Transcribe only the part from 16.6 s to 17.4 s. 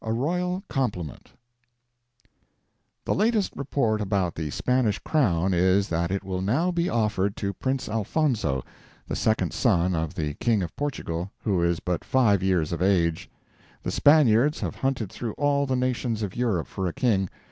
for a King.